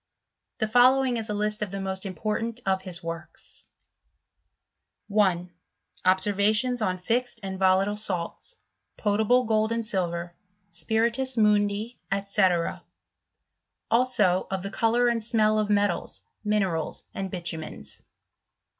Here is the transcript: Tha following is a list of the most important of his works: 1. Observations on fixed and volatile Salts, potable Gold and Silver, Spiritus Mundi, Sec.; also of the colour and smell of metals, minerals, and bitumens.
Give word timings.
Tha 0.57 0.67
following 0.67 1.17
is 1.17 1.29
a 1.29 1.33
list 1.35 1.61
of 1.61 1.69
the 1.69 1.79
most 1.79 2.07
important 2.07 2.59
of 2.65 2.81
his 2.81 3.03
works: 3.03 3.65
1. 5.09 5.51
Observations 6.05 6.81
on 6.81 6.97
fixed 6.97 7.39
and 7.43 7.59
volatile 7.59 7.95
Salts, 7.95 8.55
potable 8.97 9.43
Gold 9.43 9.71
and 9.71 9.85
Silver, 9.85 10.33
Spiritus 10.71 11.37
Mundi, 11.37 11.99
Sec.; 12.25 12.81
also 13.91 14.47
of 14.49 14.63
the 14.63 14.71
colour 14.71 15.07
and 15.07 15.23
smell 15.23 15.59
of 15.59 15.69
metals, 15.69 16.23
minerals, 16.43 17.03
and 17.13 17.29
bitumens. 17.29 18.01